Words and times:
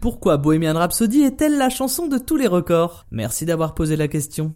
Pourquoi 0.00 0.36
Bohemian 0.36 0.74
Rhapsody 0.74 1.22
est-elle 1.22 1.58
la 1.58 1.70
chanson 1.70 2.06
de 2.06 2.18
tous 2.18 2.36
les 2.36 2.46
records? 2.46 3.04
Merci 3.10 3.44
d'avoir 3.46 3.74
posé 3.74 3.96
la 3.96 4.06
question. 4.06 4.54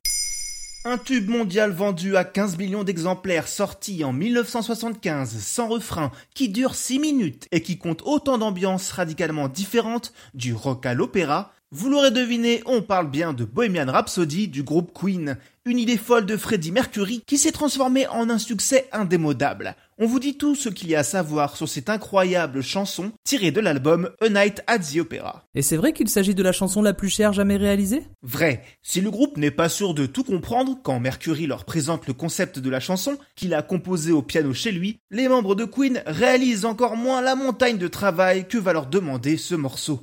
Un 0.85 0.99
tube 0.99 1.29
mondial 1.29 1.73
vendu 1.73 2.17
à 2.17 2.25
15 2.25 2.57
millions 2.59 2.85
d'exemplaires 2.85 3.49
sorti 3.49 4.05
en 4.05 4.13
1975 4.13 5.37
sans 5.41 5.67
refrain 5.67 6.13
qui 6.35 6.49
dure 6.49 6.77
6 6.77 7.01
minutes 7.01 7.49
et 7.51 7.61
qui 7.61 7.77
compte 7.77 8.03
autant 8.05 8.39
d'ambiances 8.39 8.93
radicalement 8.93 9.49
différentes 9.49 10.13
du 10.35 10.55
rock 10.55 10.87
à 10.87 10.95
l'opéra, 10.95 11.53
vous 11.75 11.89
l'aurez 11.89 12.11
deviné, 12.11 12.63
on 12.67 12.83
parle 12.83 13.11
bien 13.11 13.33
de 13.33 13.47
Bohemian 13.47 13.91
Rhapsody 13.91 14.47
du 14.47 14.63
groupe 14.63 14.93
Queen, 14.93 15.39
une 15.65 15.79
idée 15.79 15.97
folle 15.97 16.27
de 16.27 16.37
Freddie 16.37 16.71
Mercury 16.71 17.23
qui 17.27 17.39
s'est 17.39 17.51
transformée 17.51 18.07
en 18.09 18.29
un 18.29 18.37
succès 18.37 18.89
indémodable. 18.93 19.75
On 19.99 20.07
vous 20.07 20.19
dit 20.19 20.37
tout 20.37 20.55
ce 20.55 20.69
qu'il 20.69 20.91
y 20.91 20.97
a 20.97 21.01
à 21.01 21.05
savoir 21.05 21.57
sur 21.57 21.69
cette 21.69 21.89
incroyable 21.89 22.61
chanson 22.61 23.13
tirée 23.25 23.53
de 23.53 23.61
l'album 23.61 24.11
A 24.21 24.29
Night 24.29 24.63
at 24.67 24.81
the 24.81 24.99
Opera. 24.99 25.45
Et 25.55 25.63
c'est 25.63 25.77
vrai 25.77 25.93
qu'il 25.93 26.09
s'agit 26.09 26.35
de 26.35 26.43
la 26.43 26.53
chanson 26.53 26.83
la 26.83 26.93
plus 26.93 27.09
chère 27.09 27.33
jamais 27.33 27.57
réalisée? 27.57 28.03
Vrai, 28.23 28.65
si 28.83 29.01
le 29.01 29.11
groupe 29.11 29.37
n'est 29.37 29.51
pas 29.51 29.69
sûr 29.69 29.95
de 29.95 30.07
tout 30.07 30.25
comprendre 30.25 30.79
quand 30.83 30.99
Mercury 30.99 31.47
leur 31.47 31.65
présente 31.65 32.07
le 32.07 32.15
concept 32.15 32.59
de 32.59 32.69
la 32.69 32.81
chanson 32.81 33.17
qu'il 33.37 33.55
a 33.55 33.63
composée 33.63 34.13
au 34.13 34.23
piano 34.23 34.53
chez 34.53 34.73
lui, 34.73 34.99
les 35.11 35.29
membres 35.29 35.55
de 35.55 35.65
Queen 35.65 36.03
réalisent 36.07 36.65
encore 36.65 36.97
moins 36.97 37.23
la 37.23 37.37
montagne 37.37 37.79
de 37.79 37.89
travail 37.89 38.49
que 38.49 38.59
va 38.59 38.73
leur 38.73 38.87
demander 38.87 39.37
ce 39.37 39.55
morceau. 39.55 40.01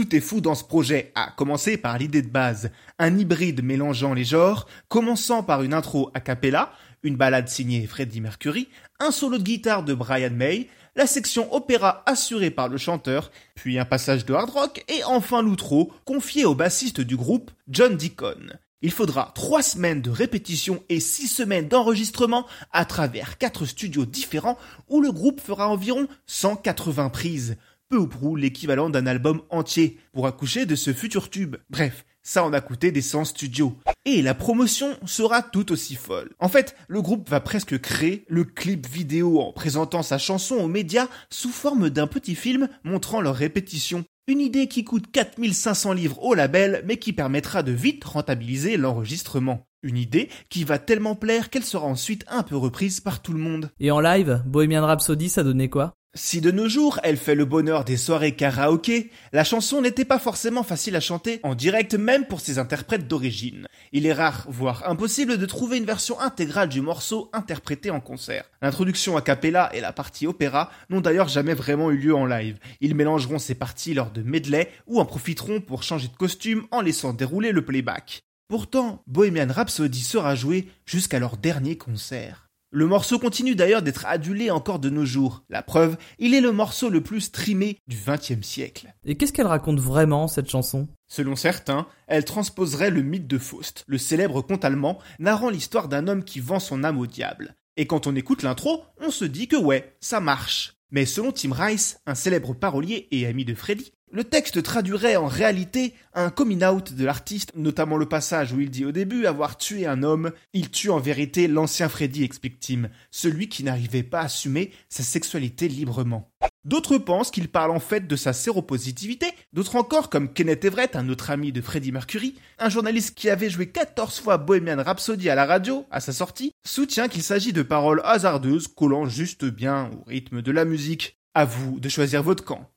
Tout 0.00 0.16
est 0.16 0.20
fou 0.20 0.40
dans 0.40 0.54
ce 0.54 0.64
projet, 0.64 1.12
à 1.14 1.30
commencer 1.36 1.76
par 1.76 1.98
l'idée 1.98 2.22
de 2.22 2.30
base, 2.30 2.70
un 2.98 3.18
hybride 3.18 3.62
mélangeant 3.62 4.14
les 4.14 4.24
genres, 4.24 4.66
commençant 4.88 5.42
par 5.42 5.62
une 5.62 5.74
intro 5.74 6.10
a 6.14 6.20
cappella, 6.20 6.72
une 7.02 7.16
balade 7.16 7.50
signée 7.50 7.86
Freddie 7.86 8.22
Mercury, 8.22 8.70
un 8.98 9.10
solo 9.10 9.36
de 9.36 9.42
guitare 9.42 9.82
de 9.82 9.92
Brian 9.92 10.30
May, 10.30 10.68
la 10.96 11.06
section 11.06 11.54
opéra 11.54 12.02
assurée 12.06 12.50
par 12.50 12.68
le 12.68 12.78
chanteur, 12.78 13.30
puis 13.54 13.78
un 13.78 13.84
passage 13.84 14.24
de 14.24 14.32
hard 14.32 14.48
rock, 14.48 14.82
et 14.88 15.04
enfin 15.04 15.42
l'outro, 15.42 15.92
confié 16.06 16.46
au 16.46 16.54
bassiste 16.54 17.02
du 17.02 17.18
groupe, 17.18 17.50
John 17.68 17.98
Deacon. 17.98 18.54
Il 18.80 18.92
faudra 18.92 19.32
trois 19.34 19.62
semaines 19.62 20.00
de 20.00 20.08
répétition 20.08 20.82
et 20.88 20.98
six 20.98 21.28
semaines 21.28 21.68
d'enregistrement 21.68 22.46
à 22.72 22.86
travers 22.86 23.36
quatre 23.36 23.66
studios 23.66 24.06
différents 24.06 24.56
où 24.88 25.02
le 25.02 25.12
groupe 25.12 25.42
fera 25.42 25.68
environ 25.68 26.08
180 26.24 27.10
prises 27.10 27.58
peu 27.90 27.98
ou 27.98 28.06
prou 28.06 28.36
l'équivalent 28.36 28.88
d'un 28.88 29.06
album 29.06 29.42
entier 29.50 29.98
pour 30.12 30.28
accoucher 30.28 30.64
de 30.64 30.76
ce 30.76 30.92
futur 30.92 31.28
tube. 31.28 31.56
Bref, 31.70 32.06
ça 32.22 32.44
en 32.44 32.52
a 32.52 32.60
coûté 32.60 32.92
des 32.92 33.02
100 33.02 33.24
studios. 33.24 33.76
Et 34.04 34.22
la 34.22 34.34
promotion 34.34 34.96
sera 35.04 35.42
tout 35.42 35.72
aussi 35.72 35.96
folle. 35.96 36.30
En 36.38 36.48
fait, 36.48 36.76
le 36.86 37.02
groupe 37.02 37.28
va 37.28 37.40
presque 37.40 37.80
créer 37.80 38.24
le 38.28 38.44
clip 38.44 38.86
vidéo 38.86 39.40
en 39.40 39.52
présentant 39.52 40.04
sa 40.04 40.18
chanson 40.18 40.54
aux 40.54 40.68
médias 40.68 41.08
sous 41.30 41.50
forme 41.50 41.90
d'un 41.90 42.06
petit 42.06 42.36
film 42.36 42.68
montrant 42.84 43.20
leur 43.20 43.34
répétition. 43.34 44.04
Une 44.28 44.40
idée 44.40 44.68
qui 44.68 44.84
coûte 44.84 45.10
4500 45.10 45.92
livres 45.92 46.22
au 46.22 46.34
label, 46.34 46.84
mais 46.86 46.98
qui 46.98 47.12
permettra 47.12 47.64
de 47.64 47.72
vite 47.72 48.04
rentabiliser 48.04 48.76
l'enregistrement. 48.76 49.66
Une 49.82 49.96
idée 49.96 50.28
qui 50.48 50.62
va 50.62 50.78
tellement 50.78 51.16
plaire 51.16 51.50
qu'elle 51.50 51.64
sera 51.64 51.86
ensuite 51.86 52.24
un 52.28 52.44
peu 52.44 52.56
reprise 52.56 53.00
par 53.00 53.22
tout 53.22 53.32
le 53.32 53.40
monde. 53.40 53.70
Et 53.80 53.90
en 53.90 53.98
live, 53.98 54.42
Bohemian 54.46 54.86
Rhapsody, 54.86 55.28
ça 55.28 55.42
donnait 55.42 55.70
quoi? 55.70 55.94
Si 56.14 56.40
de 56.40 56.50
nos 56.50 56.68
jours 56.68 56.98
elle 57.04 57.16
fait 57.16 57.36
le 57.36 57.44
bonheur 57.44 57.84
des 57.84 57.96
soirées 57.96 58.34
karaoké, 58.34 59.10
la 59.32 59.44
chanson 59.44 59.80
n'était 59.80 60.04
pas 60.04 60.18
forcément 60.18 60.64
facile 60.64 60.96
à 60.96 61.00
chanter 61.00 61.38
en 61.44 61.54
direct 61.54 61.94
même 61.94 62.26
pour 62.26 62.40
ses 62.40 62.58
interprètes 62.58 63.06
d'origine. 63.06 63.68
Il 63.92 64.06
est 64.06 64.12
rare, 64.12 64.44
voire 64.48 64.88
impossible 64.88 65.38
de 65.38 65.46
trouver 65.46 65.76
une 65.76 65.84
version 65.84 66.18
intégrale 66.18 66.68
du 66.68 66.80
morceau 66.80 67.30
interprété 67.32 67.90
en 67.90 68.00
concert. 68.00 68.50
L'introduction 68.60 69.16
a 69.16 69.22
cappella 69.22 69.70
et 69.72 69.80
la 69.80 69.92
partie 69.92 70.26
opéra 70.26 70.70
n'ont 70.88 71.00
d'ailleurs 71.00 71.28
jamais 71.28 71.54
vraiment 71.54 71.92
eu 71.92 71.96
lieu 71.96 72.14
en 72.14 72.26
live. 72.26 72.58
Ils 72.80 72.96
mélangeront 72.96 73.38
ces 73.38 73.54
parties 73.54 73.94
lors 73.94 74.10
de 74.10 74.22
medley 74.22 74.68
ou 74.88 74.98
en 74.98 75.04
profiteront 75.04 75.60
pour 75.60 75.84
changer 75.84 76.08
de 76.08 76.16
costume 76.16 76.66
en 76.72 76.80
laissant 76.80 77.12
dérouler 77.12 77.52
le 77.52 77.64
playback. 77.64 78.24
Pourtant, 78.48 79.04
Bohemian 79.06 79.52
Rhapsody 79.52 80.00
sera 80.00 80.34
joué 80.34 80.66
jusqu'à 80.84 81.20
leur 81.20 81.36
dernier 81.36 81.78
concert. 81.78 82.49
Le 82.72 82.86
morceau 82.86 83.18
continue 83.18 83.56
d'ailleurs 83.56 83.82
d'être 83.82 84.06
adulé 84.06 84.52
encore 84.52 84.78
de 84.78 84.90
nos 84.90 85.04
jours. 85.04 85.42
La 85.50 85.60
preuve, 85.60 85.96
il 86.20 86.34
est 86.34 86.40
le 86.40 86.52
morceau 86.52 86.88
le 86.88 87.00
plus 87.00 87.22
streamé 87.22 87.78
du 87.88 87.96
XXe 87.96 88.46
siècle. 88.46 88.94
Et 89.04 89.16
qu'est-ce 89.16 89.32
qu'elle 89.32 89.48
raconte 89.48 89.80
vraiment, 89.80 90.28
cette 90.28 90.48
chanson? 90.48 90.86
Selon 91.08 91.34
certains, 91.34 91.88
elle 92.06 92.24
transposerait 92.24 92.90
le 92.90 93.02
mythe 93.02 93.26
de 93.26 93.38
Faust, 93.38 93.82
le 93.88 93.98
célèbre 93.98 94.40
conte 94.40 94.64
allemand 94.64 95.00
narrant 95.18 95.50
l'histoire 95.50 95.88
d'un 95.88 96.06
homme 96.06 96.22
qui 96.22 96.38
vend 96.38 96.60
son 96.60 96.84
âme 96.84 97.00
au 97.00 97.08
diable. 97.08 97.56
Et 97.76 97.88
quand 97.88 98.06
on 98.06 98.14
écoute 98.14 98.44
l'intro, 98.44 98.84
on 99.00 99.10
se 99.10 99.24
dit 99.24 99.48
que 99.48 99.56
ouais, 99.56 99.96
ça 99.98 100.20
marche. 100.20 100.76
Mais 100.92 101.06
selon 101.06 101.32
Tim 101.32 101.52
Rice, 101.52 101.98
un 102.06 102.14
célèbre 102.14 102.54
parolier 102.54 103.08
et 103.10 103.26
ami 103.26 103.44
de 103.44 103.54
Freddy, 103.56 103.92
le 104.12 104.24
texte 104.24 104.62
traduirait 104.62 105.16
en 105.16 105.26
réalité 105.26 105.94
un 106.14 106.30
coming 106.30 106.64
out 106.64 106.92
de 106.92 107.04
l'artiste, 107.04 107.52
notamment 107.54 107.96
le 107.96 108.06
passage 108.06 108.52
où 108.52 108.60
il 108.60 108.70
dit 108.70 108.84
au 108.84 108.92
début 108.92 109.26
avoir 109.26 109.56
tué 109.56 109.86
un 109.86 110.02
homme. 110.02 110.32
Il 110.52 110.70
tue 110.70 110.90
en 110.90 110.98
vérité 110.98 111.46
l'ancien 111.46 111.88
Freddy, 111.88 112.24
explique 112.24 112.58
Tim, 112.60 112.88
celui 113.10 113.48
qui 113.48 113.62
n'arrivait 113.62 114.02
pas 114.02 114.20
à 114.20 114.24
assumer 114.24 114.72
sa 114.88 115.02
sexualité 115.02 115.68
librement. 115.68 116.30
D'autres 116.64 116.98
pensent 116.98 117.30
qu'il 117.30 117.48
parle 117.48 117.70
en 117.70 117.80
fait 117.80 118.06
de 118.06 118.16
sa 118.16 118.32
séropositivité, 118.32 119.26
d'autres 119.52 119.76
encore, 119.76 120.10
comme 120.10 120.32
Kenneth 120.32 120.64
Everett, 120.64 120.96
un 120.96 121.08
autre 121.08 121.30
ami 121.30 121.52
de 121.52 121.60
Freddie 121.60 121.92
Mercury, 121.92 122.34
un 122.58 122.68
journaliste 122.68 123.14
qui 123.14 123.30
avait 123.30 123.48
joué 123.48 123.68
14 123.68 124.20
fois 124.20 124.36
Bohemian 124.36 124.82
Rhapsody 124.82 125.30
à 125.30 125.34
la 125.34 125.46
radio, 125.46 125.86
à 125.90 126.00
sa 126.00 126.12
sortie, 126.12 126.52
soutient 126.66 127.08
qu'il 127.08 127.22
s'agit 127.22 127.52
de 127.52 127.62
paroles 127.62 128.02
hasardeuses 128.04 128.68
collant 128.68 129.06
juste 129.06 129.44
bien 129.44 129.90
au 129.92 130.04
rythme 130.06 130.42
de 130.42 130.52
la 130.52 130.64
musique. 130.64 131.16
À 131.32 131.44
vous 131.44 131.78
de 131.78 131.88
choisir 131.88 132.24
votre 132.24 132.44
camp. 132.44 132.68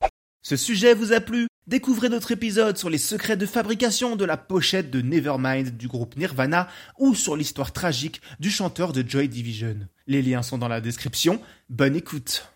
Ce 0.46 0.56
sujet 0.56 0.92
vous 0.92 1.14
a 1.14 1.20
plu? 1.20 1.48
Découvrez 1.66 2.10
notre 2.10 2.30
épisode 2.30 2.76
sur 2.76 2.90
les 2.90 2.98
secrets 2.98 3.38
de 3.38 3.46
fabrication 3.46 4.14
de 4.14 4.26
la 4.26 4.36
pochette 4.36 4.90
de 4.90 5.00
Nevermind 5.00 5.74
du 5.78 5.88
groupe 5.88 6.18
Nirvana 6.18 6.68
ou 6.98 7.14
sur 7.14 7.34
l'histoire 7.34 7.72
tragique 7.72 8.20
du 8.40 8.50
chanteur 8.50 8.92
de 8.92 9.02
Joy 9.08 9.26
Division. 9.26 9.88
Les 10.06 10.20
liens 10.20 10.42
sont 10.42 10.58
dans 10.58 10.68
la 10.68 10.82
description. 10.82 11.40
Bonne 11.70 11.96
écoute. 11.96 12.46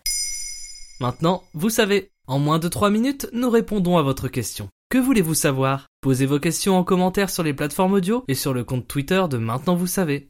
Maintenant, 0.99 1.41
vous 1.55 1.71
savez, 1.71 2.11
en 2.27 2.37
moins 2.37 2.59
de 2.59 2.67
3 2.67 2.91
minutes, 2.91 3.27
nous 3.33 3.49
répondons 3.49 3.97
à 3.97 4.03
votre 4.03 4.27
question. 4.27 4.69
Que 4.91 4.99
voulez-vous 4.99 5.33
savoir? 5.33 5.87
Posez 6.01 6.27
vos 6.27 6.39
questions 6.39 6.77
en 6.77 6.83
commentaire 6.83 7.31
sur 7.31 7.41
les 7.41 7.55
plateformes 7.55 7.93
audio 7.93 8.23
et 8.27 8.35
sur 8.35 8.53
le 8.53 8.63
compte 8.63 8.87
Twitter 8.87 9.23
de 9.27 9.37
Maintenant 9.37 9.75
vous 9.75 9.87
savez. 9.87 10.29